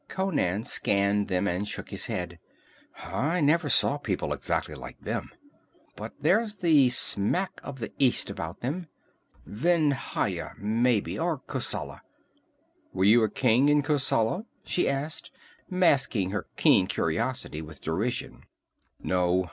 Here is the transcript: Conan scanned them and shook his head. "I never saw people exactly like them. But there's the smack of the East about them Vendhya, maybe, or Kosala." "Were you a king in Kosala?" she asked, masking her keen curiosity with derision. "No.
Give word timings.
Conan 0.07 0.63
scanned 0.63 1.27
them 1.27 1.47
and 1.47 1.67
shook 1.67 1.91
his 1.91 2.07
head. 2.07 2.39
"I 3.03 3.39
never 3.39 3.69
saw 3.69 3.99
people 3.99 4.33
exactly 4.33 4.73
like 4.73 4.99
them. 5.01 5.29
But 5.95 6.13
there's 6.19 6.55
the 6.55 6.89
smack 6.89 7.59
of 7.63 7.77
the 7.77 7.91
East 7.99 8.31
about 8.31 8.61
them 8.61 8.87
Vendhya, 9.45 10.55
maybe, 10.57 11.19
or 11.19 11.37
Kosala." 11.37 12.01
"Were 12.91 13.03
you 13.03 13.21
a 13.23 13.29
king 13.29 13.69
in 13.69 13.83
Kosala?" 13.83 14.45
she 14.63 14.89
asked, 14.89 15.29
masking 15.69 16.31
her 16.31 16.47
keen 16.57 16.87
curiosity 16.87 17.61
with 17.61 17.79
derision. 17.79 18.45
"No. 19.03 19.39